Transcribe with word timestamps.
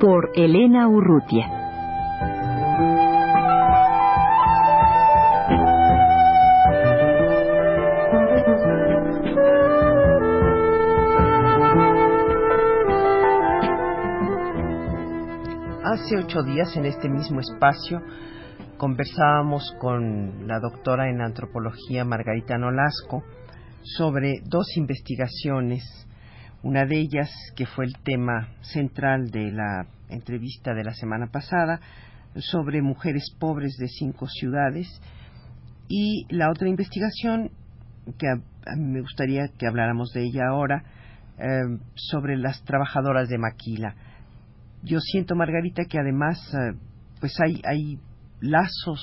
Por 0.00 0.30
Elena 0.36 0.86
Urrutia. 0.88 1.44
Hace 15.82 16.16
ocho 16.16 16.42
días 16.44 16.76
en 16.76 16.84
este 16.84 17.08
mismo 17.08 17.40
espacio 17.40 18.00
conversábamos 18.76 19.74
con 19.80 20.46
la 20.46 20.60
doctora 20.60 21.10
en 21.10 21.20
antropología 21.20 22.04
Margarita 22.04 22.56
Nolasco 22.56 23.24
sobre 23.82 24.42
dos 24.44 24.76
investigaciones, 24.76 25.82
una 26.62 26.84
de 26.84 26.98
ellas 26.98 27.30
que 27.56 27.66
fue 27.66 27.84
el 27.84 27.94
tema 28.02 28.48
central 28.60 29.30
de 29.30 29.52
la 29.52 29.86
entrevista 30.08 30.74
de 30.74 30.84
la 30.84 30.94
semana 30.94 31.26
pasada, 31.26 31.80
sobre 32.36 32.82
mujeres 32.82 33.24
pobres 33.38 33.76
de 33.78 33.88
cinco 33.88 34.26
ciudades, 34.26 34.86
y 35.88 36.26
la 36.28 36.50
otra 36.50 36.68
investigación 36.68 37.50
que 38.18 38.26
me 38.76 39.00
gustaría 39.00 39.48
que 39.58 39.66
habláramos 39.66 40.10
de 40.12 40.24
ella 40.24 40.48
ahora, 40.50 40.84
eh, 41.38 41.78
sobre 41.94 42.36
las 42.36 42.62
trabajadoras 42.64 43.28
de 43.28 43.38
Maquila. 43.38 43.94
Yo 44.82 44.98
siento, 45.00 45.34
Margarita, 45.34 45.84
que 45.84 45.98
además 45.98 46.38
eh, 46.52 46.76
pues 47.20 47.34
hay, 47.40 47.60
hay 47.64 47.98
lazos 48.40 49.00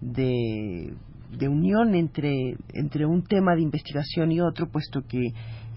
de, 0.00 0.94
unión 1.48 1.94
entre, 1.94 2.56
entre 2.74 3.06
un 3.06 3.24
tema 3.24 3.54
de 3.54 3.62
investigación 3.62 4.32
y 4.32 4.40
otro, 4.40 4.70
puesto 4.70 5.02
que 5.06 5.20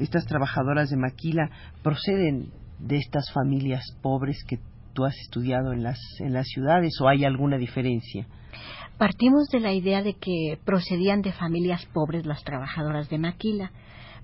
estas 0.04 0.26
trabajadoras 0.26 0.90
de 0.90 0.98
Maquila 0.98 1.50
proceden 1.84 2.52
de 2.80 2.98
estas 2.98 3.32
familias 3.32 3.84
pobres 4.02 4.44
que 4.48 4.60
tú 4.94 5.06
has 5.06 5.16
estudiado 5.18 5.74
en 5.74 5.84
las, 5.84 6.00
en 6.20 6.34
las 6.34 6.48
ciudades 6.48 7.00
o 7.02 7.08
hay 7.08 7.24
alguna 7.24 7.58
diferencia? 7.58 8.28
Partimos 8.98 9.48
de 9.50 9.60
la 9.60 9.74
idea 9.74 10.04
de 10.04 10.14
que 10.14 10.60
procedían 10.66 11.22
de 11.22 11.32
familias 11.32 11.86
pobres 11.88 12.26
las 12.26 12.44
trabajadoras 12.44 13.10
de 13.10 13.18
Maquila, 13.18 13.72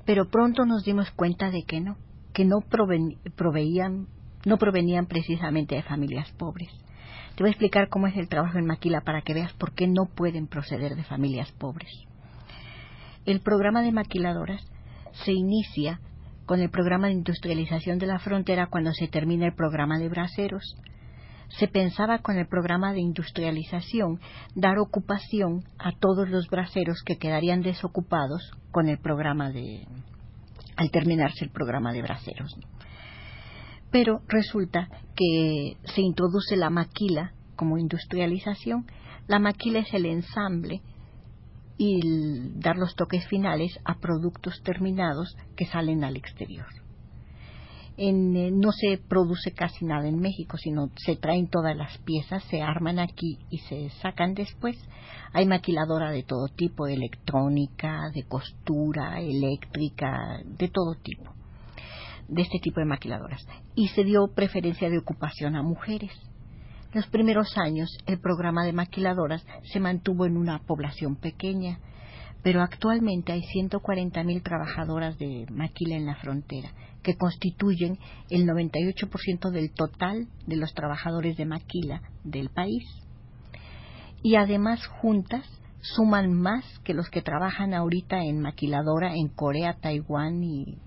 pero 0.06 0.30
pronto 0.30 0.66
nos 0.66 0.84
dimos 0.84 1.10
cuenta 1.12 1.50
de 1.50 1.64
que 1.64 1.82
no, 1.82 1.98
que 2.34 2.46
no 2.46 2.60
proveían, 2.62 4.08
no 4.46 4.58
provenían 4.58 5.08
precisamente 5.08 5.76
de 5.76 5.84
familias 5.84 6.32
pobres. 6.34 6.70
Te 7.36 7.44
voy 7.44 7.50
a 7.50 7.52
explicar 7.52 7.90
cómo 7.90 8.08
es 8.08 8.18
el 8.18 8.30
trabajo 8.30 8.58
en 8.58 8.66
Maquila 8.66 9.02
para 9.02 9.22
que 9.22 9.34
veas 9.34 9.54
por 9.54 9.74
qué 9.74 9.88
no 9.88 10.06
pueden 10.06 10.48
proceder 10.48 10.96
de 10.96 11.04
familias 11.04 11.52
pobres. 11.54 11.92
El 13.26 13.42
programa 13.42 13.82
de 13.82 13.92
maquiladoras 13.92 14.62
se 15.24 15.32
inicia 15.32 16.00
con 16.46 16.62
el 16.62 16.70
programa 16.70 17.08
de 17.08 17.14
industrialización 17.14 18.00
de 18.00 18.08
la 18.08 18.20
frontera 18.20 18.68
cuando 18.68 18.92
se 18.94 19.08
termina 19.08 19.46
el 19.46 19.54
programa 19.54 20.00
de 20.00 20.10
braceros. 20.10 20.78
Se 21.50 21.68
pensaba 21.68 22.20
con 22.20 22.38
el 22.38 22.48
programa 22.48 22.94
de 22.94 23.00
industrialización 23.00 24.20
dar 24.56 24.78
ocupación 24.80 25.64
a 25.80 25.92
todos 25.92 26.30
los 26.30 26.50
braceros 26.50 27.02
que 27.06 27.18
quedarían 27.18 27.62
desocupados 27.62 28.52
con 28.72 28.90
el 28.90 29.00
programa 29.00 29.52
de 29.52 29.88
al 30.76 30.92
terminarse 30.92 31.44
el 31.44 31.52
programa 31.52 31.92
de 31.92 32.04
braceros 32.04 32.56
pero 33.92 34.22
resulta 34.28 34.90
que 35.16 35.78
se 35.84 36.02
introduce 36.02 36.56
la 36.56 36.70
maquila 36.70 37.34
como 37.56 37.78
industrialización. 37.78 38.86
La 39.28 39.40
maquila 39.40 39.80
es 39.80 39.94
el 39.94 40.06
ensamble 40.06 40.82
y 41.78 42.00
dar 42.60 42.78
los 42.78 42.96
toques 42.96 43.28
finales 43.28 43.80
a 43.86 44.00
productos 44.00 44.62
terminados 44.64 45.36
que 45.56 45.66
salen 45.66 46.04
al 46.04 46.16
exterior. 46.16 46.68
Eh, 48.00 48.12
no 48.12 48.72
se 48.72 49.00
produce 49.00 49.52
casi 49.54 49.84
nada 49.86 50.08
en 50.08 50.20
México, 50.20 50.58
sino 50.58 50.92
se 50.98 51.16
traen 51.16 51.48
todas 51.48 51.76
las 51.76 51.98
piezas, 52.00 52.44
se 52.44 52.62
arman 52.62 53.00
aquí 53.00 53.40
y 53.50 53.58
se 53.60 53.90
sacan 54.02 54.36
después. 54.36 54.78
Hay 55.34 55.48
maquiladora 55.48 56.12
de 56.12 56.24
todo 56.24 56.48
tipo, 56.48 56.88
electrónica, 56.88 58.12
de 58.14 58.24
costura, 58.24 59.20
eléctrica, 59.20 60.42
de 60.46 60.68
todo 60.68 60.96
tipo 61.02 61.38
de 62.28 62.42
este 62.42 62.60
tipo 62.60 62.80
de 62.80 62.86
maquiladoras 62.86 63.46
y 63.76 63.88
se 63.90 64.04
dio 64.04 64.28
preferencia 64.36 64.90
de 64.90 64.98
ocupación 64.98 65.56
a 65.56 65.64
mujeres. 65.64 66.12
Los 66.94 67.06
primeros 67.08 67.58
años 67.58 67.90
el 68.06 68.20
programa 68.20 68.64
de 68.64 68.74
maquiladoras 68.74 69.46
se 69.72 69.80
mantuvo 69.80 70.26
en 70.26 70.38
una 70.38 70.60
población 70.60 71.16
pequeña, 71.16 71.80
pero 72.44 72.62
actualmente 72.62 73.34
hay 73.34 73.42
140.000 73.42 74.42
trabajadoras 74.42 75.18
de 75.18 75.46
maquila 75.52 75.96
en 75.96 76.06
la 76.06 76.16
frontera, 76.16 76.72
que 77.04 77.16
constituyen 77.16 77.98
el 78.30 78.48
98% 78.48 79.52
del 79.52 79.72
total 79.74 80.28
de 80.46 80.56
los 80.56 80.74
trabajadores 80.74 81.36
de 81.36 81.46
maquila 81.46 82.02
del 82.24 82.50
país. 82.50 82.86
Y 84.24 84.36
además 84.36 84.86
juntas 84.88 85.46
suman 85.82 86.34
más 86.34 86.64
que 86.86 86.94
los 86.94 87.10
que 87.10 87.22
trabajan 87.22 87.74
ahorita 87.74 88.24
en 88.24 88.42
maquiladora 88.42 89.14
en 89.14 89.28
Corea, 89.28 89.78
Taiwán 89.80 90.44
y 90.44 90.78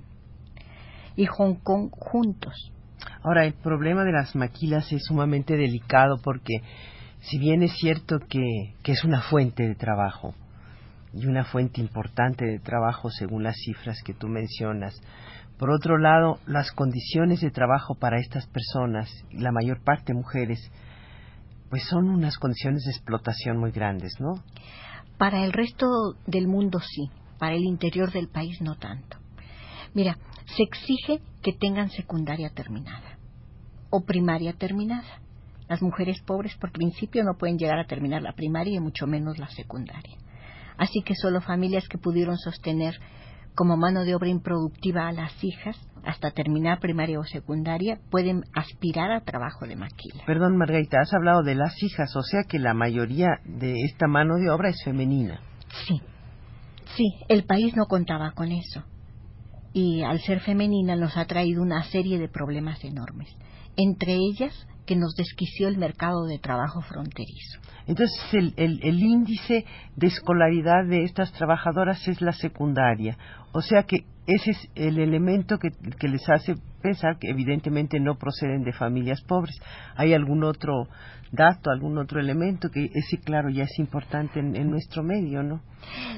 y 1.16 1.26
Hong 1.26 1.56
Kong 1.56 1.90
juntos. 1.90 2.72
Ahora, 3.22 3.44
el 3.44 3.52
problema 3.52 4.04
de 4.04 4.12
las 4.12 4.34
maquilas 4.34 4.90
es 4.92 5.02
sumamente 5.04 5.56
delicado 5.56 6.16
porque 6.22 6.62
si 7.20 7.38
bien 7.38 7.62
es 7.62 7.72
cierto 7.72 8.18
que, 8.18 8.74
que 8.82 8.92
es 8.92 9.04
una 9.04 9.20
fuente 9.20 9.68
de 9.68 9.74
trabajo 9.74 10.34
y 11.12 11.26
una 11.26 11.44
fuente 11.44 11.82
importante 11.82 12.46
de 12.46 12.60
trabajo 12.60 13.10
según 13.10 13.42
las 13.42 13.56
cifras 13.56 14.02
que 14.02 14.14
tú 14.14 14.26
mencionas, 14.26 14.98
por 15.58 15.70
otro 15.70 15.98
lado, 15.98 16.38
las 16.46 16.72
condiciones 16.72 17.42
de 17.42 17.50
trabajo 17.50 17.94
para 17.94 18.18
estas 18.18 18.46
personas, 18.46 19.10
la 19.30 19.52
mayor 19.52 19.84
parte 19.84 20.14
mujeres, 20.14 20.58
pues 21.68 21.84
son 21.84 22.08
unas 22.08 22.38
condiciones 22.38 22.84
de 22.84 22.92
explotación 22.92 23.58
muy 23.58 23.70
grandes, 23.70 24.14
¿no? 24.18 24.42
Para 25.18 25.44
el 25.44 25.52
resto 25.52 25.86
del 26.26 26.48
mundo 26.48 26.80
sí, 26.80 27.10
para 27.38 27.54
el 27.54 27.64
interior 27.64 28.10
del 28.10 28.28
país 28.28 28.62
no 28.62 28.76
tanto. 28.76 29.18
Mira, 29.92 30.16
se 30.56 30.62
exige 30.62 31.20
que 31.42 31.52
tengan 31.52 31.90
secundaria 31.90 32.48
terminada 32.48 33.09
o 33.90 34.04
primaria 34.04 34.52
terminada. 34.54 35.20
Las 35.68 35.82
mujeres 35.82 36.20
pobres 36.22 36.56
por 36.56 36.72
principio 36.72 37.22
no 37.24 37.38
pueden 37.38 37.58
llegar 37.58 37.78
a 37.78 37.86
terminar 37.86 38.22
la 38.22 38.32
primaria 38.32 38.76
y 38.76 38.80
mucho 38.80 39.06
menos 39.06 39.38
la 39.38 39.48
secundaria. 39.48 40.16
Así 40.78 41.02
que 41.02 41.14
solo 41.14 41.40
familias 41.40 41.86
que 41.88 41.98
pudieron 41.98 42.38
sostener 42.38 42.94
como 43.54 43.76
mano 43.76 44.04
de 44.04 44.14
obra 44.14 44.28
improductiva 44.28 45.08
a 45.08 45.12
las 45.12 45.32
hijas 45.44 45.76
hasta 46.04 46.30
terminar 46.30 46.80
primaria 46.80 47.20
o 47.20 47.24
secundaria 47.24 47.98
pueden 48.10 48.44
aspirar 48.54 49.10
a 49.12 49.20
trabajo 49.20 49.66
de 49.66 49.76
maquila. 49.76 50.24
Perdón, 50.26 50.56
Margarita, 50.56 51.00
has 51.00 51.12
hablado 51.12 51.42
de 51.42 51.54
las 51.54 51.82
hijas, 51.82 52.14
o 52.16 52.22
sea 52.22 52.44
que 52.48 52.58
la 52.58 52.74
mayoría 52.74 53.28
de 53.44 53.74
esta 53.84 54.06
mano 54.06 54.36
de 54.36 54.50
obra 54.50 54.70
es 54.70 54.82
femenina. 54.82 55.40
Sí, 55.86 56.00
sí, 56.96 57.04
el 57.28 57.44
país 57.44 57.76
no 57.76 57.86
contaba 57.86 58.32
con 58.32 58.50
eso 58.50 58.84
y 59.72 60.02
al 60.02 60.20
ser 60.20 60.40
femenina 60.40 60.96
nos 60.96 61.16
ha 61.16 61.26
traído 61.26 61.62
una 61.62 61.82
serie 61.84 62.18
de 62.18 62.28
problemas 62.28 62.82
enormes, 62.84 63.28
entre 63.82 64.14
ellas 64.14 64.66
que 64.86 64.96
nos 64.96 65.14
desquició 65.14 65.68
el 65.68 65.78
mercado 65.78 66.26
de 66.26 66.38
trabajo 66.38 66.80
fronterizo. 66.80 67.60
Entonces, 67.86 68.20
el, 68.32 68.80
el, 68.82 69.00
índice 69.00 69.64
de 69.96 70.06
escolaridad 70.06 70.84
de 70.84 71.04
estas 71.04 71.32
trabajadoras 71.32 72.06
es 72.08 72.20
la 72.20 72.32
secundaria. 72.32 73.16
O 73.52 73.62
sea 73.62 73.84
que 73.84 74.04
ese 74.26 74.50
es 74.50 74.68
el 74.74 74.98
elemento 74.98 75.58
que, 75.58 75.70
que, 75.98 76.08
les 76.08 76.28
hace 76.28 76.54
pensar 76.82 77.18
que 77.18 77.30
evidentemente 77.30 77.98
no 78.00 78.16
proceden 78.16 78.62
de 78.64 78.72
familias 78.72 79.20
pobres. 79.22 79.56
¿Hay 79.96 80.12
algún 80.12 80.44
otro 80.44 80.88
dato, 81.32 81.70
algún 81.70 81.98
otro 81.98 82.20
elemento 82.20 82.68
que 82.70 82.90
ese, 82.92 83.18
claro, 83.18 83.48
ya 83.48 83.64
es 83.64 83.78
importante 83.78 84.40
en, 84.40 84.56
en 84.56 84.70
nuestro 84.70 85.02
medio, 85.02 85.42
¿no? 85.42 85.62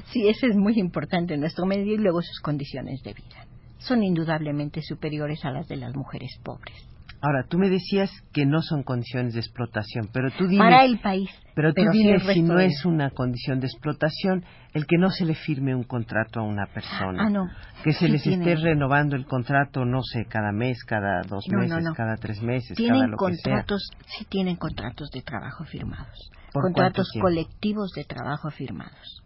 Sí, 0.05 0.27
ese 0.27 0.47
es 0.47 0.55
muy 0.55 0.79
importante 0.79 1.35
en 1.35 1.41
nuestro 1.41 1.65
medio 1.65 1.93
y 1.93 1.97
luego 1.97 2.21
sus 2.21 2.39
condiciones 2.41 3.01
de 3.03 3.13
vida. 3.13 3.45
Son 3.77 4.03
indudablemente 4.03 4.81
superiores 4.81 5.43
a 5.45 5.51
las 5.51 5.67
de 5.67 5.77
las 5.77 5.95
mujeres 5.95 6.39
pobres. 6.43 6.92
Ahora, 7.23 7.45
tú 7.47 7.57
me 7.57 7.69
decías 7.69 8.11
que 8.33 8.45
no 8.45 8.61
son 8.61 8.83
condiciones 8.83 9.33
de 9.33 9.39
explotación, 9.39 10.09
pero 10.11 10.29
tú 10.37 10.45
dime... 10.45 10.65
Para 10.65 10.83
el 10.83 10.99
país. 10.99 11.29
Pero 11.55 11.73
tú 11.73 11.81
dime 11.89 12.19
si 12.19 12.41
no 12.41 12.59
es 12.59 12.83
una 12.83 13.11
condición 13.11 13.61
de 13.61 13.67
explotación 13.67 14.43
el 14.73 14.85
que 14.85 14.97
no 14.97 15.09
se 15.09 15.23
le 15.23 15.33
firme 15.33 15.73
un 15.73 15.85
contrato 15.85 16.41
a 16.41 16.43
una 16.43 16.65
persona. 16.65 17.23
Ah, 17.25 17.29
no. 17.29 17.47
Que 17.81 17.93
se 17.93 18.09
les 18.09 18.27
esté 18.27 18.57
renovando 18.57 19.15
el 19.15 19.25
contrato, 19.25 19.85
no 19.85 20.01
sé, 20.03 20.25
cada 20.25 20.51
mes, 20.51 20.83
cada 20.83 21.21
dos 21.21 21.45
meses, 21.47 21.85
cada 21.95 22.17
tres 22.17 22.41
meses, 22.41 22.75
tienen 22.75 22.99
cada 22.99 23.11
lo 23.11 23.15
contratos, 23.15 23.89
que 23.99 24.05
Sí 24.17 24.25
tienen 24.25 24.57
contratos 24.57 25.09
de 25.11 25.21
trabajo 25.21 25.63
firmados. 25.63 26.29
Contratos 26.51 27.09
colectivos 27.21 27.91
de 27.95 28.03
trabajo 28.03 28.49
firmados 28.49 29.23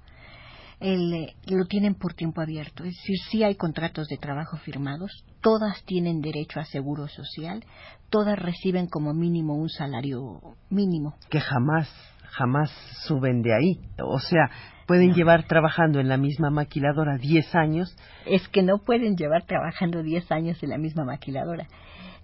el, 0.79 1.13
eh, 1.13 1.35
lo 1.47 1.65
tienen 1.65 1.95
por 1.95 2.13
tiempo 2.13 2.41
abierto. 2.41 2.83
Es 2.83 2.95
decir, 2.95 3.18
sí 3.29 3.44
hay 3.44 3.56
contratos 3.56 4.07
de 4.07 4.18
trabajo 4.18 4.57
firmados, 4.57 5.25
todas 5.41 5.83
tienen 5.85 6.21
derecho 6.21 6.59
a 6.59 6.65
seguro 6.65 7.07
social, 7.07 7.63
todas 8.09 8.38
reciben 8.38 8.88
como 8.88 9.13
mínimo 9.13 9.56
un 9.56 9.69
salario 9.69 10.41
mínimo. 10.69 11.15
Que 11.29 11.39
jamás, 11.39 11.89
jamás 12.31 12.71
suben 13.07 13.41
de 13.41 13.53
ahí. 13.56 13.79
O 14.03 14.19
sea, 14.19 14.50
pueden 14.85 15.13
llevar 15.13 15.47
trabajando 15.47 16.00
en 16.00 16.09
la 16.09 16.18
misma 16.18 16.50
maquiladora 16.50 17.18
10 17.18 17.56
años. 17.56 17.95
Es 18.25 18.47
que 18.47 18.63
no 18.63 18.79
pueden 18.79 19.15
llevar 19.15 19.45
trabajando 19.45 20.03
10 20.03 20.31
años 20.31 20.62
en 20.63 20.69
la 20.69 20.77
misma 20.77 21.03
maquiladora. 21.03 21.68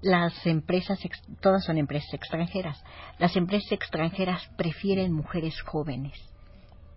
Las 0.01 0.45
empresas, 0.45 0.99
todas 1.41 1.63
son 1.63 1.77
empresas 1.77 2.13
extranjeras. 2.13 2.83
Las 3.19 3.35
empresas 3.35 3.71
extranjeras 3.71 4.41
prefieren 4.57 5.13
mujeres 5.13 5.61
jóvenes. 5.61 6.13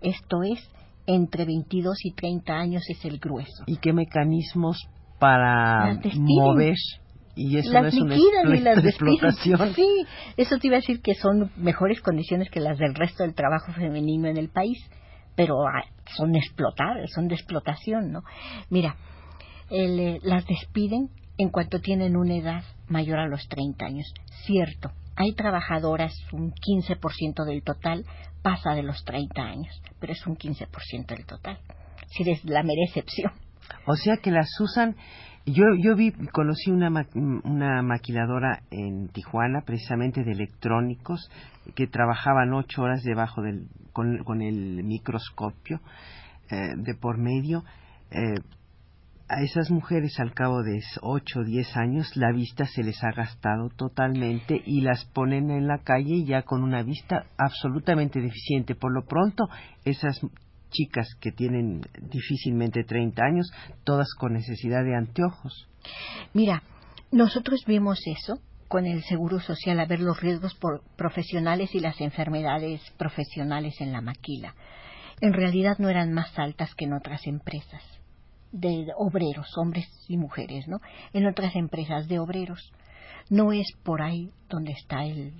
Esto 0.00 0.42
es, 0.42 0.58
entre 1.06 1.44
22 1.44 2.04
y 2.04 2.12
30 2.12 2.52
años 2.52 2.82
es 2.88 3.04
el 3.04 3.18
grueso. 3.18 3.64
¿Y 3.66 3.78
qué 3.78 3.92
mecanismos 3.92 4.88
para 5.18 5.98
mover? 6.16 6.74
Y 7.34 7.58
eso 7.58 7.70
las 7.70 7.82
no 7.82 7.88
es 7.88 7.94
liquidan 7.94 8.46
una 8.46 8.56
y 8.56 8.60
las 8.60 8.84
explotación. 8.84 9.74
Sí, 9.74 10.06
eso 10.38 10.56
te 10.58 10.68
iba 10.68 10.76
a 10.76 10.80
decir 10.80 11.02
que 11.02 11.14
son 11.14 11.50
mejores 11.56 12.00
condiciones 12.00 12.50
que 12.50 12.60
las 12.60 12.78
del 12.78 12.94
resto 12.94 13.24
del 13.24 13.34
trabajo 13.34 13.72
femenino 13.72 14.28
en 14.28 14.38
el 14.38 14.48
país, 14.48 14.78
pero 15.34 15.66
ah, 15.66 15.84
son 16.16 16.34
explotables, 16.34 17.10
son 17.14 17.28
de 17.28 17.34
explotación, 17.34 18.10
¿no? 18.10 18.22
Mira, 18.70 18.96
eh, 19.70 20.18
las 20.22 20.46
despiden 20.46 21.10
en 21.36 21.50
cuanto 21.50 21.80
tienen 21.80 22.16
una 22.16 22.36
edad 22.36 22.64
mayor 22.88 23.18
a 23.18 23.28
los 23.28 23.46
30 23.48 23.84
años. 23.84 24.06
Cierto, 24.46 24.92
hay 25.16 25.32
trabajadoras, 25.34 26.14
un 26.32 26.52
15% 26.52 27.44
del 27.44 27.62
total 27.62 28.04
pasa 28.42 28.74
de 28.74 28.82
los 28.82 29.02
30 29.04 29.42
años, 29.42 29.82
pero 29.98 30.12
es 30.12 30.26
un 30.26 30.36
15% 30.36 31.06
del 31.06 31.26
total. 31.26 31.58
Si 32.08 32.30
es 32.30 32.44
la 32.44 32.62
mera 32.62 32.82
excepción. 32.86 33.32
O 33.86 33.96
sea 33.96 34.18
que 34.18 34.30
las 34.30 34.48
usan. 34.60 34.94
Yo, 35.46 35.64
yo 35.78 35.94
vi, 35.94 36.12
conocí 36.32 36.70
una, 36.70 36.90
una 37.14 37.82
maquiladora 37.82 38.62
en 38.70 39.08
Tijuana, 39.08 39.62
precisamente 39.64 40.24
de 40.24 40.32
electrónicos, 40.32 41.30
que 41.74 41.86
trabajaban 41.86 42.52
ocho 42.52 42.82
horas 42.82 43.02
debajo 43.02 43.42
del, 43.42 43.68
con, 43.92 44.42
el 44.42 44.82
microscopio 44.84 45.80
eh, 46.50 46.56
de 46.76 46.94
por 46.94 47.18
medio. 47.18 47.64
Eh, 48.10 48.40
a 49.28 49.42
esas 49.42 49.70
mujeres 49.70 50.20
al 50.20 50.32
cabo 50.34 50.62
de 50.62 50.80
8 51.02 51.40
o 51.40 51.44
10 51.44 51.76
años 51.76 52.16
la 52.16 52.32
vista 52.32 52.64
se 52.66 52.84
les 52.84 53.02
ha 53.02 53.10
gastado 53.10 53.70
totalmente 53.70 54.62
y 54.64 54.82
las 54.82 55.04
ponen 55.06 55.50
en 55.50 55.66
la 55.66 55.78
calle 55.78 56.24
ya 56.24 56.42
con 56.42 56.62
una 56.62 56.82
vista 56.82 57.26
absolutamente 57.36 58.20
deficiente. 58.20 58.76
Por 58.76 58.94
lo 58.94 59.04
pronto, 59.04 59.48
esas 59.84 60.20
chicas 60.70 61.08
que 61.20 61.32
tienen 61.32 61.80
difícilmente 62.10 62.84
30 62.84 63.22
años, 63.24 63.50
todas 63.84 64.08
con 64.14 64.32
necesidad 64.32 64.84
de 64.84 64.96
anteojos. 64.96 65.68
Mira, 66.32 66.62
nosotros 67.10 67.64
vimos 67.66 68.00
eso 68.06 68.40
con 68.68 68.86
el 68.86 69.02
Seguro 69.04 69.40
Social, 69.40 69.78
a 69.80 69.86
ver 69.86 70.00
los 70.00 70.20
riesgos 70.20 70.56
profesionales 70.96 71.74
y 71.74 71.80
las 71.80 72.00
enfermedades 72.00 72.80
profesionales 72.96 73.80
en 73.80 73.92
la 73.92 74.00
maquila. 74.00 74.54
En 75.20 75.32
realidad 75.32 75.78
no 75.78 75.88
eran 75.88 76.12
más 76.12 76.36
altas 76.38 76.74
que 76.74 76.84
en 76.84 76.92
otras 76.92 77.26
empresas 77.26 77.82
de 78.52 78.86
obreros, 78.96 79.46
hombres 79.56 79.86
y 80.08 80.16
mujeres, 80.16 80.66
¿no? 80.68 80.80
En 81.12 81.26
otras 81.26 81.54
empresas 81.56 82.08
de 82.08 82.18
obreros. 82.18 82.72
No 83.28 83.52
es 83.52 83.66
por 83.82 84.02
ahí 84.02 84.30
donde 84.48 84.72
está 84.72 85.04
el, 85.04 85.32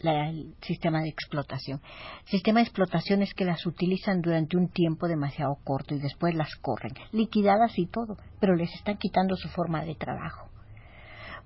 el 0.00 0.54
sistema 0.60 1.00
de 1.02 1.08
explotación. 1.08 1.80
El 2.24 2.28
sistema 2.28 2.60
de 2.60 2.64
explotación 2.64 3.22
es 3.22 3.32
que 3.34 3.44
las 3.44 3.64
utilizan 3.66 4.20
durante 4.20 4.56
un 4.56 4.68
tiempo 4.68 5.08
demasiado 5.08 5.56
corto 5.64 5.94
y 5.94 6.00
después 6.00 6.34
las 6.34 6.54
corren, 6.56 6.92
liquidadas 7.12 7.78
y 7.78 7.86
todo, 7.86 8.16
pero 8.40 8.54
les 8.54 8.72
están 8.74 8.98
quitando 8.98 9.36
su 9.36 9.48
forma 9.48 9.84
de 9.84 9.94
trabajo. 9.94 10.48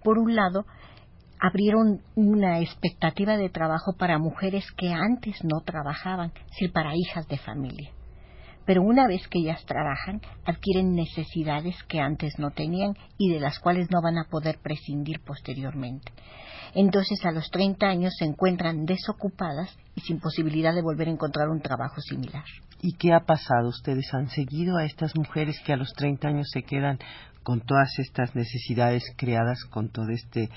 Por 0.03 0.19
un 0.19 0.35
lado, 0.35 0.67
abrieron 1.41 2.01
una 2.15 2.61
expectativa 2.61 3.37
de 3.37 3.51
trabajo 3.51 3.95
para 3.99 4.19
mujeres 4.19 4.65
que 4.77 4.93
antes 4.93 5.37
no 5.45 5.61
trabajaban, 5.61 6.33
sino 6.53 6.73
para 6.73 6.97
hijas 6.97 7.29
de 7.29 7.39
familia 7.39 7.93
pero 8.67 8.83
una 8.83 9.07
vez 9.07 9.27
que 9.29 9.39
ellas 9.39 9.65
trabajan, 9.65 10.21
adquieren 10.45 10.95
necesidades 10.95 11.77
que 11.89 12.01
antes 12.01 12.39
no 12.39 12.51
tenían 12.51 12.95
y 13.17 13.31
de 13.31 13.41
las 13.41 13.59
cuales 13.61 13.89
no 13.91 14.03
van 14.03 14.19
a 14.19 14.29
poder 14.29 14.59
prescindir 14.63 15.21
posteriormente. 15.21 16.13
Entonces, 16.75 17.25
a 17.25 17.31
los 17.31 17.49
30 17.51 17.87
años 17.87 18.13
se 18.19 18.27
encuentran 18.27 18.85
desocupadas 18.85 19.75
y 19.95 20.01
sin 20.03 20.21
posibilidad 20.21 20.75
de 20.75 20.83
volver 20.83 21.09
a 21.09 21.13
encontrar 21.13 21.49
un 21.49 21.63
trabajo 21.63 22.01
similar. 22.03 22.45
¿Y 22.83 22.93
qué 22.99 23.15
ha 23.15 23.21
pasado? 23.21 23.69
¿Ustedes 23.69 24.13
han 24.13 24.29
seguido 24.29 24.77
a 24.77 24.85
estas 24.85 25.17
mujeres 25.17 25.59
que 25.65 25.73
a 25.73 25.77
los 25.77 25.93
30 25.95 26.29
años 26.29 26.49
se 26.53 26.63
quedan 26.63 26.99
con 27.43 27.61
todas 27.61 27.99
estas 27.99 28.35
necesidades 28.35 29.05
creadas 29.17 29.65
con 29.71 29.89
todo 29.89 30.11
este 30.11 30.51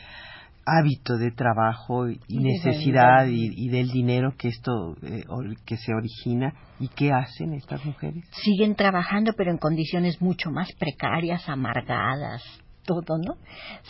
hábito 0.78 1.18
de 1.18 1.32
trabajo 1.32 2.10
y, 2.10 2.20
necesidad 2.38 3.26
y, 3.28 3.70
del 3.70 3.90
dinero 3.90 4.34
que 4.38 4.50
esto 4.50 4.96
eh, 5.02 5.24
que 5.66 5.78
se 5.78 5.94
origina 5.94 6.54
y 6.80 6.88
qué 6.90 7.12
hacen 7.12 7.54
estas 7.54 7.84
mujeres 7.86 8.26
siguen 8.44 8.76
trabajando 8.76 9.34
pero 9.38 9.52
en 9.52 9.58
condiciones 9.58 10.22
mucho 10.22 10.52
más 10.52 10.72
precarias 10.80 11.48
amargadas 11.50 12.44
todo 12.90 13.18
no 13.20 13.36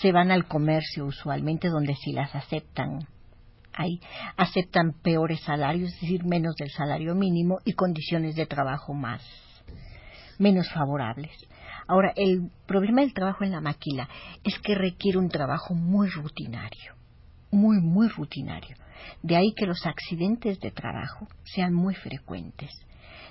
se 0.02 0.12
van 0.12 0.30
al 0.31 0.46
comercio 0.46 1.06
usualmente 1.06 1.70
donde 1.70 1.96
sí 1.96 2.12
las 2.12 2.36
aceptan. 2.36 3.08
Ahí 3.74 4.00
aceptan 4.36 4.94
peores 5.02 5.40
salarios 5.42 5.94
es 5.94 6.02
decir 6.02 6.26
menos 6.26 6.56
del 6.56 6.70
salario 6.70 7.16
mínimo 7.16 7.60
y 7.64 7.74
condiciones 7.74 8.36
de 8.36 8.46
trabajo 8.46 8.94
más 8.94 9.24
menos 10.38 10.70
favorables 10.72 11.31
Ahora, 11.90 12.14
el 12.16 12.52
problema 12.68 13.02
del 13.02 13.16
trabajo 13.16 13.44
en 13.44 13.50
la 13.50 13.62
maquila 13.62 14.08
es 14.44 14.60
que 14.60 14.76
requiere 14.76 15.18
un 15.18 15.28
trabajo 15.28 15.74
muy 15.74 16.08
rutinario, 16.08 16.94
muy, 17.50 17.82
muy 17.82 18.08
rutinario. 18.10 18.76
De 19.24 19.36
ahí 19.36 19.56
que 19.58 19.66
los 19.66 19.88
accidentes 19.88 20.60
de 20.60 20.70
trabajo 20.70 21.28
sean 21.46 21.74
muy 21.74 21.96
frecuentes. 21.96 22.70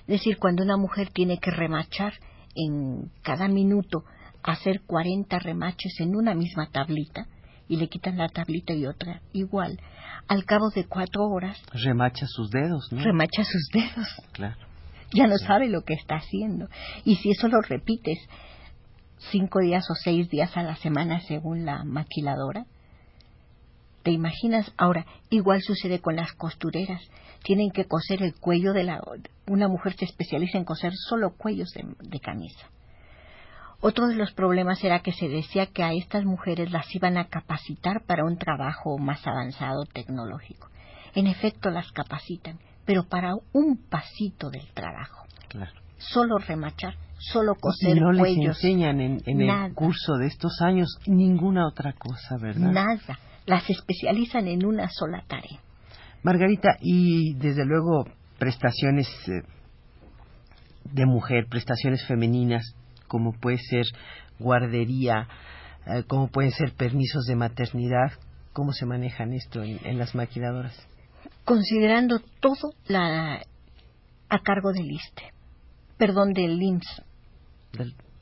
Es 0.01 0.07
decir, 0.07 0.39
cuando 0.39 0.65
una 0.65 0.77
mujer 0.77 1.11
tiene 1.11 1.39
que 1.39 1.53
remachar 1.53 2.15
en 2.57 3.13
cada 3.23 3.47
minuto, 3.47 4.03
hacer 4.43 4.81
40 4.85 5.39
remaches 5.39 5.95
en 6.01 6.17
una 6.17 6.35
misma 6.35 6.69
tablita, 6.73 7.29
y 7.69 7.77
le 7.77 7.89
quitan 7.89 8.19
la 8.19 8.29
tablita 8.29 8.73
y 8.73 8.87
otra 8.87 9.23
igual, 9.33 9.79
al 10.27 10.45
cabo 10.45 10.71
de 10.71 10.85
cuatro 10.85 11.29
horas... 11.29 11.62
Remacha 11.73 12.27
sus 12.27 12.50
dedos, 12.50 12.88
¿no? 12.91 13.05
Remacha 13.05 13.45
sus 13.45 13.69
dedos. 13.73 14.09
Claro. 14.33 14.68
Ya 15.12 15.27
no 15.27 15.37
sabe 15.38 15.69
lo 15.69 15.83
que 15.83 15.95
está 15.95 16.17
haciendo. 16.17 16.69
Y 17.05 17.17
si 17.17 17.31
eso 17.31 17.49
lo 17.49 17.61
repites 17.61 18.19
cinco 19.31 19.61
días 19.61 19.85
o 19.91 19.95
seis 19.95 20.29
días 20.31 20.57
a 20.57 20.62
la 20.62 20.77
semana 20.77 21.21
según 21.21 21.65
la 21.65 21.85
maquiladora. 21.85 22.67
¿Te 24.03 24.11
imaginas? 24.11 24.73
Ahora, 24.77 25.07
igual 25.29 25.61
sucede 25.62 26.00
con 26.00 26.17
las 26.17 26.33
costureras. 26.33 27.03
Tienen 27.43 27.71
que 27.71 27.85
coser 27.85 28.23
el 28.23 28.35
cuello 28.35 28.73
de 28.73 28.85
la... 28.85 29.00
Una 29.47 29.69
mujer 29.69 29.97
se 29.97 30.05
especializa 30.05 30.59
en 30.59 30.65
coser 30.65 30.93
solo 30.95 31.37
cuellos 31.37 31.71
de, 31.71 31.85
de 32.00 32.21
camisa. 32.21 32.71
Otro 33.81 34.09
de 34.09 34.17
los 34.17 34.33
problemas 34.33 34.83
era 34.83 35.00
que 35.00 35.12
se 35.12 35.29
decía 35.29 35.67
que 35.67 35.85
a 35.85 35.93
estas 35.93 36.25
mujeres 36.25 36.73
las 36.73 36.93
iban 36.95 37.17
a 37.17 37.29
capacitar 37.29 38.05
para 38.07 38.25
un 38.25 38.37
trabajo 38.37 38.99
más 38.99 39.25
avanzado 39.27 39.85
tecnológico. 39.85 40.69
En 41.15 41.27
efecto, 41.27 41.71
las 41.71 41.91
capacitan, 41.93 42.59
pero 42.88 43.02
para 43.02 43.35
un 43.52 43.76
pasito 43.90 44.49
del 44.49 44.66
trabajo. 44.73 45.26
Claro. 45.49 45.73
Solo 45.99 46.38
remachar 46.38 46.95
solo 47.18 47.54
coser 47.54 47.99
y 47.99 48.00
no 48.00 48.12
les 48.12 48.35
enseñan 48.38 49.02
en, 49.02 49.21
el 49.26 49.75
curso 49.75 50.16
de 50.16 50.26
estos 50.26 50.62
años 50.62 50.99
ninguna 51.07 51.66
otra 51.66 51.92
cosa, 51.92 52.38
¿verdad? 52.40 52.73
Nada. 52.73 53.18
Las 53.45 53.68
especializan 53.68 54.49
en 54.49 54.64
una 54.64 54.88
sola 54.88 55.23
tarea. 55.28 55.61
Margarita, 56.23 56.78
y 56.80 57.35
desde 57.35 57.66
luego 57.66 58.07
prestaciones 58.38 59.07
eh, 59.28 59.42
de 60.85 61.04
mujer, 61.04 61.47
prestaciones 61.50 62.07
femeninas, 62.07 62.75
como 63.07 63.33
puede 63.33 63.59
ser 63.59 63.85
guardería, 64.38 65.28
eh, 65.87 66.04
como 66.07 66.28
pueden 66.28 66.52
ser 66.52 66.73
permisos 66.73 67.26
de 67.26 67.37
maternidad, 67.37 68.12
¿cómo 68.54 68.73
se 68.73 68.87
manejan 68.87 69.35
esto 69.35 69.62
en, 69.62 69.99
las 69.99 70.14
maquiladoras? 70.14 70.88
Considerando 71.49 72.21
todo 72.40 72.75
la, 72.88 73.40
a 74.28 74.38
cargo 74.40 74.73
del 74.73 74.90
ISTE, 74.90 75.33
perdón, 75.97 76.35
del 76.35 76.61
IMSS, 76.62 77.02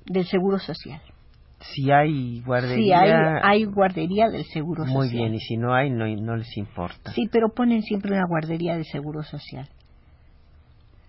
del, 0.07 0.27
Seguro 0.27 0.61
Social. 0.61 1.03
si 1.61 1.91
hay 1.91 2.41
guardería. 2.43 2.77
Si 2.77 2.93
hay, 2.93 3.13
hay 3.43 3.65
guardería 3.65 4.29
del 4.29 4.45
Seguro 4.45 4.85
Social. 4.85 4.97
Muy 4.97 5.11
bien, 5.11 5.35
y 5.35 5.41
si 5.41 5.57
no 5.57 5.75
hay, 5.75 5.91
no, 5.91 6.07
no 6.07 6.37
les 6.37 6.57
importa. 6.57 7.13
Sí, 7.13 7.29
pero 7.31 7.49
ponen 7.53 7.83
siempre 7.83 8.13
una 8.13 8.27
guardería 8.29 8.75
del 8.75 8.85
Seguro 8.85 9.25
Social. 9.25 9.69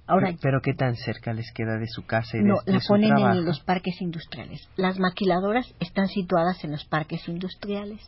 Ahora, 0.07 0.33
pero 0.41 0.62
qué 0.62 0.74
tan 0.74 0.95
cerca 0.95 1.33
les 1.33 1.51
queda 1.51 1.77
de 1.77 1.86
su 1.86 2.05
casa 2.05 2.38
y 2.38 2.39
de, 2.39 2.47
no, 2.47 2.55
de 2.65 2.74
la 2.74 2.79
su 2.79 2.88
ponen 2.88 3.09
trabajo? 3.09 3.38
en 3.38 3.45
los 3.45 3.59
parques 3.59 4.01
industriales. 4.01 4.67
Las 4.77 4.97
maquiladoras 5.00 5.71
están 5.81 6.07
situadas 6.07 6.63
en 6.63 6.71
los 6.71 6.86
parques 6.86 7.27
industriales. 7.27 8.01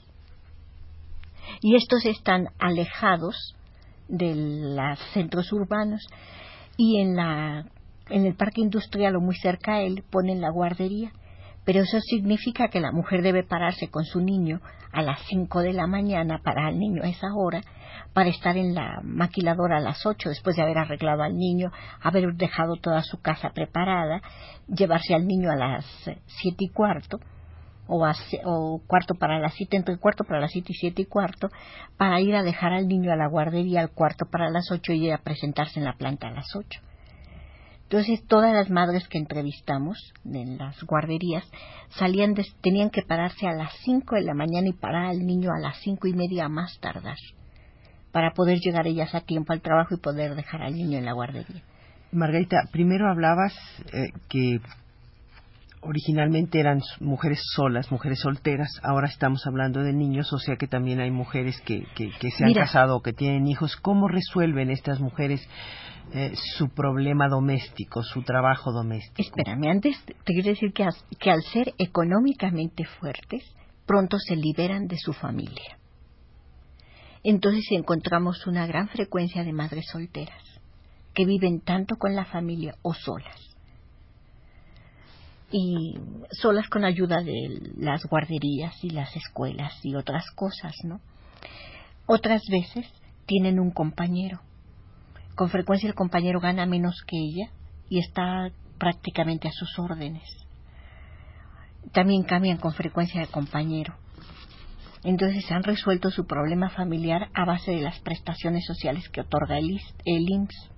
Y 1.61 1.75
estos 1.75 2.05
están 2.05 2.47
alejados 2.57 3.55
de 4.09 4.35
los 4.35 4.99
centros 5.13 5.53
urbanos 5.53 6.05
y 6.75 6.99
en 6.99 7.15
la 7.15 7.65
en 8.09 8.25
el 8.25 8.35
parque 8.35 8.61
industrial 8.61 9.15
o 9.15 9.21
muy 9.21 9.35
cerca 9.35 9.75
a 9.75 9.81
él 9.81 10.03
ponen 10.09 10.41
la 10.41 10.49
guardería. 10.49 11.11
Pero 11.63 11.81
eso 11.81 11.99
significa 12.01 12.69
que 12.69 12.79
la 12.79 12.91
mujer 12.91 13.21
debe 13.21 13.43
pararse 13.43 13.89
con 13.89 14.03
su 14.03 14.21
niño 14.21 14.59
a 14.91 15.03
las 15.03 15.19
5 15.27 15.61
de 15.61 15.73
la 15.73 15.85
mañana 15.85 16.39
para 16.43 16.69
el 16.69 16.79
niño 16.79 17.03
a 17.03 17.09
esa 17.09 17.27
hora, 17.35 17.61
para 18.13 18.29
estar 18.29 18.57
en 18.57 18.73
la 18.73 19.01
maquiladora 19.03 19.77
a 19.77 19.81
las 19.81 20.03
8 20.03 20.29
después 20.29 20.55
de 20.55 20.63
haber 20.63 20.79
arreglado 20.79 21.21
al 21.21 21.37
niño, 21.37 21.71
haber 22.01 22.33
dejado 22.33 22.77
toda 22.81 23.03
su 23.03 23.21
casa 23.21 23.51
preparada, 23.51 24.21
llevarse 24.67 25.13
al 25.13 25.27
niño 25.27 25.51
a 25.51 25.55
las 25.55 25.85
siete 26.25 26.65
y 26.65 26.69
cuarto 26.69 27.19
o, 27.89 28.05
a, 28.05 28.13
o 28.45 28.81
cuarto 28.85 29.15
para 29.15 29.39
las 29.39 29.55
siete, 29.55 29.75
entre 29.75 29.97
cuarto 29.97 30.23
para 30.23 30.39
las 30.39 30.51
siete 30.51 30.71
y 30.71 30.75
siete 30.75 31.01
y 31.01 31.05
cuarto, 31.05 31.49
para 31.97 32.21
ir 32.21 32.35
a 32.35 32.43
dejar 32.43 32.71
al 32.71 32.87
niño 32.87 33.11
a 33.11 33.15
la 33.15 33.27
guardería 33.27 33.81
al 33.81 33.89
cuarto 33.89 34.25
para 34.25 34.49
las 34.51 34.71
ocho 34.71 34.93
y 34.93 35.07
ir 35.07 35.13
a 35.13 35.17
presentarse 35.17 35.79
en 35.79 35.85
la 35.85 35.97
planta 35.97 36.27
a 36.27 36.31
las 36.31 36.55
ocho. 36.55 36.79
Entonces, 37.83 38.23
todas 38.27 38.53
las 38.53 38.69
madres 38.69 39.07
que 39.07 39.17
entrevistamos 39.17 40.13
en 40.23 40.59
las 40.59 40.79
guarderías 40.83 41.43
salían 41.97 42.35
de, 42.35 42.45
tenían 42.61 42.91
que 42.91 43.01
pararse 43.01 43.47
a 43.47 43.53
las 43.53 43.73
5 43.83 44.15
de 44.15 44.21
la 44.21 44.35
mañana 44.35 44.67
y 44.67 44.73
parar 44.73 45.07
al 45.07 45.25
niño 45.25 45.49
a 45.51 45.59
las 45.59 45.77
cinco 45.81 46.07
y 46.07 46.13
media 46.13 46.47
más 46.49 46.77
tardar, 46.79 47.17
para 48.11 48.33
poder 48.35 48.59
llegar 48.59 48.85
ellas 48.85 49.15
a 49.15 49.21
tiempo 49.21 49.53
al 49.53 49.61
trabajo 49.61 49.95
y 49.95 49.99
poder 49.99 50.35
dejar 50.35 50.61
al 50.61 50.75
niño 50.75 50.99
en 50.99 51.05
la 51.05 51.13
guardería. 51.13 51.63
Margarita, 52.11 52.57
primero 52.71 53.09
hablabas 53.09 53.53
eh, 53.91 54.11
que 54.29 54.59
originalmente 55.81 56.59
eran 56.59 56.81
mujeres 56.99 57.39
solas, 57.55 57.91
mujeres 57.91 58.19
solteras, 58.19 58.69
ahora 58.83 59.07
estamos 59.07 59.45
hablando 59.47 59.81
de 59.81 59.93
niños, 59.93 60.31
o 60.33 60.37
sea 60.39 60.55
que 60.57 60.67
también 60.67 60.99
hay 60.99 61.11
mujeres 61.11 61.59
que, 61.61 61.83
que, 61.95 62.09
que 62.19 62.31
se 62.31 62.43
han 62.43 62.49
Mira. 62.49 62.63
casado 62.65 62.97
o 62.97 63.01
que 63.01 63.13
tienen 63.13 63.47
hijos. 63.47 63.75
¿Cómo 63.77 64.07
resuelven 64.07 64.69
estas 64.71 64.99
mujeres 64.99 65.41
eh, 66.13 66.33
su 66.57 66.69
problema 66.69 67.27
doméstico, 67.29 68.03
su 68.03 68.23
trabajo 68.23 68.71
doméstico? 68.71 69.21
Espérame, 69.21 69.69
antes 69.69 70.03
te 70.05 70.33
quiero 70.33 70.49
decir 70.49 70.73
que, 70.73 70.83
as- 70.83 71.05
que 71.19 71.31
al 71.31 71.41
ser 71.43 71.73
económicamente 71.77 72.83
fuertes, 72.99 73.43
pronto 73.85 74.17
se 74.19 74.35
liberan 74.35 74.87
de 74.87 74.97
su 74.97 75.13
familia. 75.13 75.77
Entonces 77.23 77.65
encontramos 77.71 78.47
una 78.47 78.65
gran 78.65 78.87
frecuencia 78.87 79.43
de 79.43 79.51
madres 79.53 79.85
solteras 79.91 80.41
que 81.13 81.25
viven 81.25 81.61
tanto 81.61 81.95
con 81.97 82.15
la 82.15 82.25
familia 82.25 82.75
o 82.81 82.93
solas. 82.93 83.48
Y 85.51 85.97
solas 86.31 86.67
con 86.69 86.85
ayuda 86.85 87.21
de 87.23 87.73
las 87.77 88.05
guarderías 88.05 88.83
y 88.83 88.91
las 88.91 89.15
escuelas 89.15 89.73
y 89.83 89.95
otras 89.95 90.29
cosas, 90.31 90.75
¿no? 90.83 91.01
Otras 92.05 92.41
veces 92.49 92.85
tienen 93.25 93.59
un 93.59 93.71
compañero. 93.71 94.41
Con 95.35 95.49
frecuencia 95.49 95.87
el 95.87 95.95
compañero 95.95 96.39
gana 96.39 96.65
menos 96.65 97.03
que 97.07 97.17
ella 97.17 97.51
y 97.89 97.99
está 97.99 98.51
prácticamente 98.77 99.47
a 99.47 99.51
sus 99.51 99.77
órdenes. 99.79 100.27
También 101.93 102.23
cambian 102.23 102.57
con 102.57 102.73
frecuencia 102.73 103.21
de 103.21 103.27
compañero. 103.27 103.95
Entonces 105.03 105.49
han 105.51 105.63
resuelto 105.63 106.11
su 106.11 106.25
problema 106.25 106.69
familiar 106.69 107.29
a 107.33 107.45
base 107.45 107.71
de 107.71 107.81
las 107.81 107.99
prestaciones 107.99 108.65
sociales 108.65 109.07
que 109.09 109.21
otorga 109.21 109.57
el, 109.57 109.79
IMSS. 110.05 110.71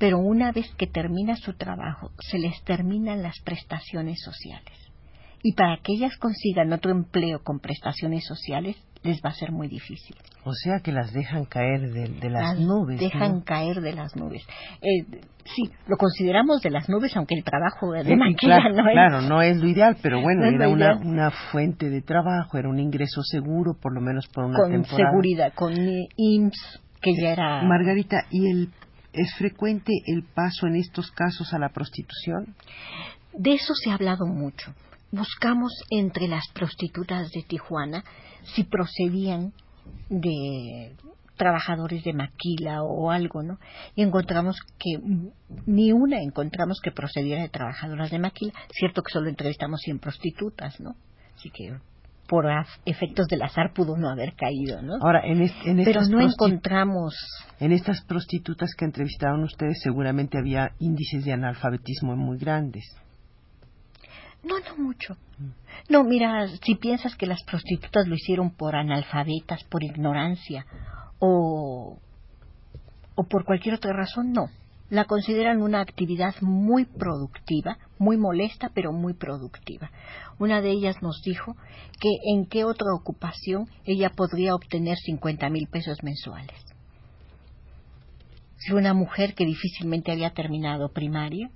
Pero 0.00 0.18
una 0.18 0.50
vez 0.50 0.66
que 0.76 0.86
termina 0.88 1.36
su 1.36 1.52
trabajo, 1.52 2.10
se 2.20 2.38
les 2.38 2.60
terminan 2.64 3.22
las 3.22 3.38
prestaciones 3.44 4.18
sociales. 4.24 4.74
Y 5.42 5.52
para 5.54 5.76
que 5.82 5.92
ellas 5.92 6.16
consigan 6.18 6.72
otro 6.72 6.90
empleo 6.90 7.40
con 7.44 7.60
prestaciones 7.60 8.24
sociales, 8.26 8.76
les 9.02 9.20
va 9.24 9.30
a 9.30 9.34
ser 9.34 9.52
muy 9.52 9.68
difícil. 9.68 10.16
O 10.44 10.52
sea 10.52 10.80
que 10.82 10.90
las 10.92 11.12
dejan 11.12 11.44
caer 11.44 11.80
de, 11.92 12.08
de 12.08 12.30
las, 12.30 12.56
Las 12.56 12.60
nubes. 12.60 12.98
Dejan 12.98 13.36
¿no? 13.36 13.44
caer 13.44 13.80
de 13.82 13.92
las 13.92 14.16
nubes. 14.16 14.42
Eh, 14.82 15.20
sí, 15.54 15.70
lo 15.86 15.96
consideramos 15.96 16.60
de 16.62 16.70
las 16.70 16.88
nubes, 16.88 17.14
aunque 17.16 17.34
el 17.34 17.44
trabajo 17.44 17.92
de 17.92 18.04
Sí, 18.04 18.14
claro, 18.38 18.74
no 18.74 18.86
es. 18.88 18.92
claro, 18.92 19.20
no 19.22 19.42
es 19.42 19.56
lo 19.58 19.68
ideal, 19.68 19.96
pero 20.02 20.20
bueno, 20.22 20.42
No 20.42 20.48
era 20.48 20.68
una, 20.68 20.96
una 20.96 21.30
fuente 21.52 21.88
de 21.90 22.00
trabajo, 22.02 22.56
era 22.58 22.68
un 22.70 22.78
ingreso 22.78 23.22
seguro, 23.22 23.74
por 23.80 23.94
lo 23.94 24.00
menos 24.00 24.26
por 24.28 24.44
una 24.44 24.58
con 24.58 24.70
temporada. 24.72 25.10
seguridad, 25.10 25.52
con 25.54 25.72
IMSS, 26.16 26.80
que 27.02 27.12
ya 27.20 27.32
era. 27.32 27.62
Margarita, 27.62 28.24
¿y 28.30 28.50
el, 28.50 28.68
es 29.12 29.34
frecuente 29.36 29.92
el 30.06 30.24
paso 30.24 30.66
en 30.66 30.76
estos 30.76 31.10
casos 31.10 31.52
a 31.52 31.58
la 31.58 31.70
prostitución? 31.70 32.54
De 33.32 33.54
eso 33.54 33.74
se 33.74 33.90
ha 33.90 33.94
hablado 33.94 34.26
mucho. 34.26 34.74
Buscamos 35.12 35.72
entre 35.90 36.28
las 36.28 36.44
prostitutas 36.52 37.30
de 37.30 37.42
Tijuana 37.42 38.04
si 38.54 38.64
procedían 38.64 39.52
de 40.08 40.94
trabajadores 41.36 42.04
de 42.04 42.12
maquila 42.12 42.82
o 42.82 43.10
algo, 43.10 43.42
¿no? 43.42 43.58
Y 43.96 44.02
encontramos 44.02 44.56
que 44.78 44.98
ni 45.66 45.90
una 45.90 46.20
encontramos 46.20 46.80
que 46.82 46.92
procediera 46.92 47.42
de 47.42 47.48
trabajadoras 47.48 48.10
de 48.10 48.18
maquila. 48.18 48.52
Cierto 48.72 49.02
que 49.02 49.12
solo 49.12 49.30
entrevistamos 49.30 49.80
100 49.80 49.98
prostitutas, 50.00 50.78
¿no? 50.80 50.96
Así 51.34 51.50
que 51.50 51.78
por 52.30 52.46
efectos 52.86 53.26
del 53.26 53.42
azar 53.42 53.72
pudo 53.74 53.96
no 53.96 54.08
haber 54.08 54.34
caído, 54.36 54.80
¿no? 54.82 54.94
Ahora, 55.02 55.22
en, 55.24 55.50
Pero 55.84 56.02
no 56.02 56.20
encontramos 56.20 57.12
en 57.58 57.72
estas 57.72 58.02
prostitutas 58.04 58.70
que 58.78 58.84
entrevistaron 58.84 59.42
ustedes 59.42 59.80
seguramente 59.82 60.38
había 60.38 60.70
índices 60.78 61.24
de 61.24 61.32
analfabetismo 61.32 62.14
muy 62.14 62.38
grandes. 62.38 62.84
No, 64.44 64.60
no 64.60 64.76
mucho. 64.76 65.16
No, 65.88 66.04
mira, 66.04 66.46
si 66.62 66.76
piensas 66.76 67.16
que 67.16 67.26
las 67.26 67.42
prostitutas 67.42 68.06
lo 68.06 68.14
hicieron 68.14 68.52
por 68.52 68.76
analfabetas, 68.76 69.64
por 69.64 69.82
ignorancia 69.82 70.64
o, 71.18 71.98
o 73.16 73.24
por 73.24 73.44
cualquier 73.44 73.74
otra 73.74 73.92
razón, 73.92 74.30
no. 74.30 74.50
La 74.90 75.04
consideran 75.04 75.62
una 75.62 75.80
actividad 75.80 76.34
muy 76.40 76.84
productiva, 76.84 77.78
muy 77.98 78.16
molesta, 78.16 78.72
pero 78.74 78.92
muy 78.92 79.14
productiva. 79.14 79.90
Una 80.40 80.60
de 80.60 80.70
ellas 80.70 80.96
nos 81.00 81.22
dijo 81.22 81.56
que 82.00 82.08
en 82.24 82.46
qué 82.46 82.64
otra 82.64 82.88
ocupación 82.92 83.68
ella 83.84 84.10
podría 84.10 84.54
obtener 84.54 84.98
50 84.98 85.48
mil 85.48 85.68
pesos 85.68 86.02
mensuales. 86.02 86.60
Si 88.56 88.72
una 88.72 88.92
mujer 88.92 89.34
que 89.34 89.46
difícilmente 89.46 90.10
había 90.10 90.30
terminado 90.30 90.88
primaria, 90.92 91.50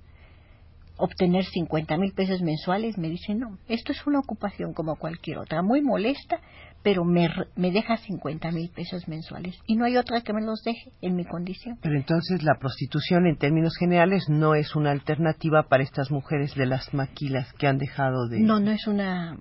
obtener 0.97 1.43
50 1.43 1.97
mil 1.97 2.13
pesos 2.13 2.41
mensuales, 2.41 2.97
me 2.97 3.09
dice, 3.09 3.35
no, 3.35 3.57
esto 3.67 3.91
es 3.91 4.07
una 4.07 4.19
ocupación 4.19 4.73
como 4.73 4.95
cualquier 4.95 5.39
otra, 5.39 5.61
muy 5.61 5.81
molesta, 5.81 6.39
pero 6.85 7.03
me, 7.03 7.27
me 7.55 7.71
deja 7.71 7.97
50 7.97 8.51
mil 8.51 8.69
pesos 8.69 9.07
mensuales 9.07 9.57
y 9.65 9.75
no 9.75 9.85
hay 9.85 9.97
otra 9.97 10.21
que 10.21 10.33
me 10.33 10.41
los 10.43 10.61
deje 10.63 10.91
en 11.01 11.15
mi 11.15 11.25
condición. 11.25 11.79
Pero 11.81 11.95
entonces 11.95 12.43
la 12.43 12.59
prostitución 12.59 13.25
en 13.25 13.37
términos 13.39 13.75
generales 13.75 14.25
no 14.29 14.53
es 14.53 14.75
una 14.75 14.91
alternativa 14.91 15.63
para 15.63 15.81
estas 15.81 16.11
mujeres 16.11 16.53
de 16.53 16.67
las 16.67 16.93
maquilas 16.93 17.51
que 17.53 17.65
han 17.65 17.79
dejado 17.79 18.27
de... 18.27 18.39
No, 18.41 18.59
no 18.59 18.69
es 18.69 18.85
una... 18.85 19.35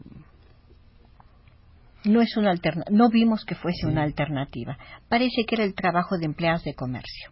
No 2.07 2.23
es 2.23 2.35
una 2.39 2.51
alternativa, 2.51 2.97
no 2.97 3.11
vimos 3.11 3.45
que 3.45 3.55
fuese 3.57 3.81
Sí. 3.83 3.87
una 3.89 4.05
alternativa. 4.05 4.79
Parece 5.11 5.45
que 5.47 5.57
era 5.57 5.65
el 5.65 5.75
trabajo 5.75 6.17
de 6.19 6.25
empleadas 6.25 6.65
de 6.65 6.75
comercio. 6.75 7.31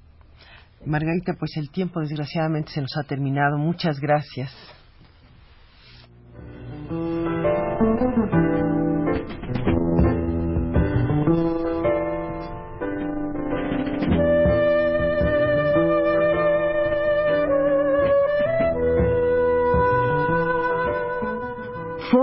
Margarita, 0.85 1.33
pues 1.39 1.57
el 1.57 1.71
tiempo 1.71 2.01
desgraciadamente 2.01 2.71
se 2.73 2.83
nos 2.83 2.95
ha 2.99 3.05
terminado. 3.07 3.57
Muchas 3.57 3.99
gracias. 3.99 4.55